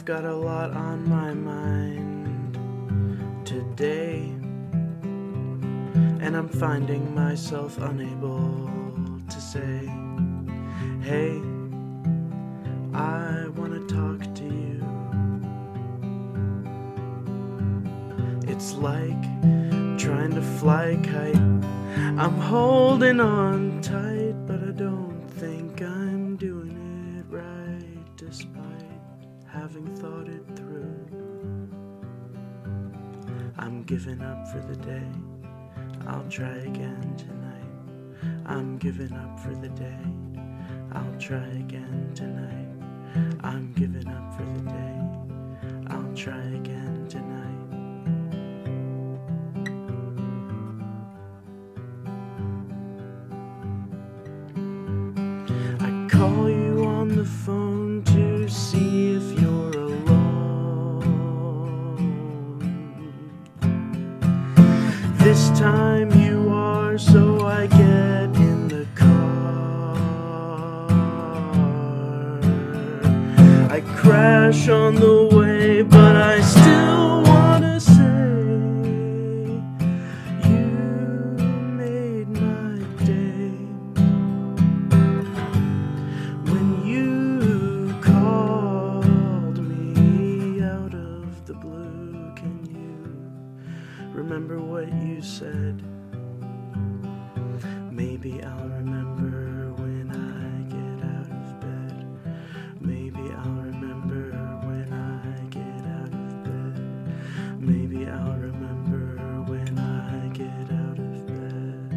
I've 0.00 0.06
got 0.06 0.24
a 0.24 0.34
lot 0.34 0.70
on 0.70 1.06
my 1.06 1.34
mind 1.34 2.54
today, 3.44 4.32
and 6.24 6.34
I'm 6.34 6.48
finding 6.48 7.14
myself 7.14 7.76
unable 7.76 9.20
to 9.28 9.40
say, 9.42 9.84
Hey, 11.02 11.42
I 12.94 13.48
want 13.54 13.74
to 13.74 13.86
talk 13.94 14.34
to 14.36 14.44
you. 14.44 14.80
It's 18.50 18.72
like 18.72 19.22
trying 19.98 20.32
to 20.34 20.40
fly 20.40 20.84
a 20.84 20.96
kite. 21.02 21.36
I'm 22.18 22.38
holding 22.38 23.20
on 23.20 23.82
tight, 23.82 24.46
but 24.46 24.62
I 24.66 24.70
don't 24.70 25.28
think 25.32 25.82
I'm 25.82 26.36
doing 26.36 27.18
it 27.18 27.26
right 27.30 28.16
despite 28.16 28.69
having 29.60 29.94
thought 29.96 30.26
it 30.26 30.42
through. 30.56 30.96
I'm 33.58 33.82
giving 33.82 34.22
up 34.22 34.48
for 34.48 34.60
the 34.60 34.76
day. 34.76 35.10
I'll 36.06 36.26
try 36.30 36.56
again 36.72 37.14
tonight. 37.18 38.46
I'm 38.46 38.78
giving 38.78 39.12
up 39.12 39.38
for 39.38 39.54
the 39.54 39.68
day. 39.68 40.06
I'll 40.92 41.18
try 41.18 41.46
again 41.64 42.10
tonight. 42.14 42.68
I'm 43.44 43.74
giving 43.74 44.08
up 44.08 44.34
for 44.34 44.44
the 44.44 44.70
day. 44.70 45.00
I'll 45.88 46.14
try 46.14 46.42
again 46.42 46.69
This 65.30 65.46
time 65.50 66.10
you 66.20 66.52
are, 66.52 66.98
so 66.98 67.46
I 67.46 67.68
get 67.68 68.34
in 68.48 68.66
the 68.66 68.84
car. 68.96 69.96
I 73.70 73.80
crash 73.94 74.68
on 74.68 74.96
the 74.96 75.28
way, 75.32 75.39
what 94.80 94.92
you 95.02 95.20
said? 95.20 95.82
Maybe 97.92 98.42
I'll 98.42 98.68
remember 98.68 99.74
when 99.74 100.10
I 100.10 100.62
get 100.72 101.04
out 101.04 101.30
of 101.30 101.60
bed. 101.60 102.06
Maybe 102.80 103.20
I'll 103.36 103.60
remember 103.60 104.30
when 104.64 104.90
I 104.90 105.44
get 105.50 105.84
out 105.84 106.14
of 106.14 106.44
bed. 106.44 106.80
Maybe 107.60 108.06
I'll 108.06 108.38
remember 108.38 109.18
when 109.50 109.78
I 109.78 110.28
get 110.28 110.70
out 110.72 110.98
of 110.98 111.26
bed. 111.26 111.90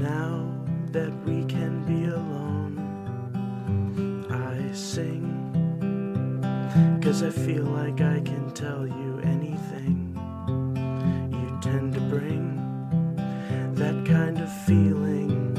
Now 0.00 0.46
that 0.92 1.12
we 1.24 1.44
I 7.24 7.30
feel 7.30 7.62
like 7.62 8.00
I 8.00 8.20
can 8.20 8.50
tell 8.50 8.84
you 8.84 9.20
anything. 9.22 10.12
You 11.30 11.58
tend 11.60 11.94
to 11.94 12.00
bring 12.00 12.56
that 13.74 14.04
kind 14.04 14.40
of 14.40 14.50
feeling. 14.66 15.56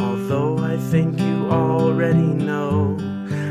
Although 0.00 0.58
I 0.58 0.76
think 0.76 1.20
you 1.20 1.46
already 1.48 2.34
know, 2.48 2.96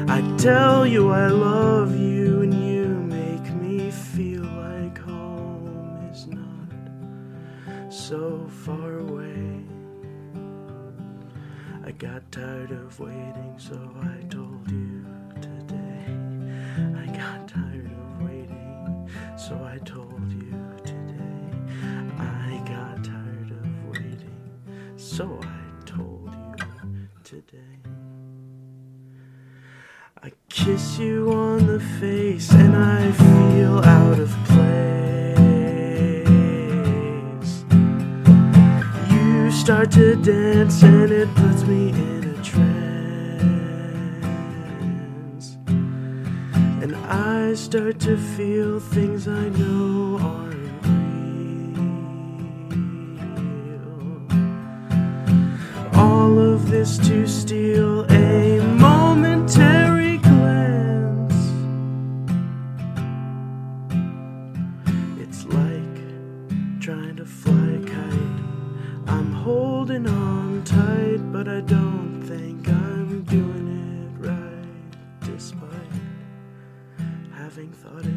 I 0.09 0.19
tell 0.37 0.85
you 0.85 1.09
I 1.09 1.27
love 1.27 1.97
you 1.97 2.41
and 2.41 2.53
you 2.53 2.87
make 2.87 3.49
me 3.53 3.91
feel 3.91 4.43
like 4.43 4.97
home 4.97 6.09
is 6.11 6.27
not 6.27 7.93
so 7.93 8.45
far 8.49 8.97
away. 8.99 9.63
I 11.85 11.91
got 11.91 12.31
tired 12.31 12.71
of 12.71 12.97
waiting, 12.97 13.55
so 13.57 13.75
I 14.01 14.23
told 14.29 14.71
you 14.71 15.05
today. 15.41 16.05
I 16.95 17.05
got 17.07 17.45
tired 17.49 17.91
of 17.91 18.21
waiting, 18.23 19.09
so 19.38 19.55
I 19.55 19.79
told 19.79 20.31
you 20.31 20.55
today. 20.85 21.51
I 22.17 22.61
got 22.66 23.03
tired 23.03 23.51
of 23.51 23.89
waiting, 23.89 24.39
so 24.95 25.38
I 25.44 25.85
told 25.85 26.33
you 26.33 27.09
today. 27.25 27.79
I 30.23 30.31
kiss 30.47 30.97
you 30.97 31.33
on 31.33 31.67
the 31.67 31.81
face 32.00 32.50
and 32.53 32.77
I 32.77 33.11
feel 33.11 33.79
out 33.79 34.19
of 34.19 34.29
place. 34.45 34.63
You 39.11 39.51
start 39.51 39.91
to 39.91 40.15
dance 40.15 40.81
and 40.81 41.11
it 41.11 41.27
start 47.63 47.97
to 47.97 48.18
feel 48.18 48.78
things 48.78 49.25
I 49.25 49.47
know 49.50 50.19
aren't 50.19 50.85
real. 53.63 54.22
All 55.94 56.38
of 56.40 56.69
this 56.69 56.97
to 57.07 57.25
steal 57.25 58.03
a 58.12 58.59
momentary 58.78 60.18
glance. 60.18 61.34
It's 65.18 65.45
like 65.45 66.00
trying 66.81 67.16
to 67.16 67.25
fly 67.25 67.53
a 67.53 67.80
kite. 67.80 68.41
I'm 69.07 69.31
holding 69.31 70.06
on 70.06 70.63
tight, 70.66 71.22
but 71.31 71.47
I 71.47 71.62
don't 71.62 72.22
think 72.28 72.68
I'm 72.68 72.82
thought. 77.73 78.12